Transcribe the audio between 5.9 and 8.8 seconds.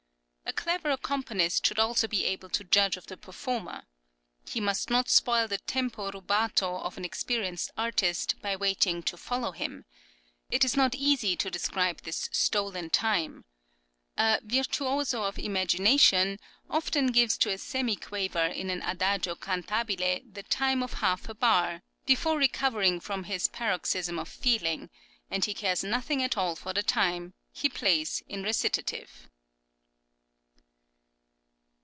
rubato of an experienced artist by